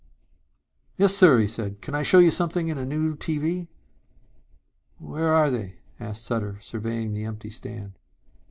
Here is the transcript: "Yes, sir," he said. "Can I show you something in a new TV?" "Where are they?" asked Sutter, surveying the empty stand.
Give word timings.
"Yes, 0.97 1.15
sir," 1.15 1.37
he 1.37 1.47
said. 1.47 1.79
"Can 1.79 1.93
I 1.93 2.01
show 2.01 2.17
you 2.17 2.31
something 2.31 2.69
in 2.69 2.79
a 2.79 2.87
new 2.87 3.15
TV?" 3.15 3.67
"Where 4.97 5.31
are 5.35 5.51
they?" 5.51 5.77
asked 5.99 6.25
Sutter, 6.25 6.57
surveying 6.59 7.11
the 7.13 7.25
empty 7.25 7.51
stand. 7.51 7.99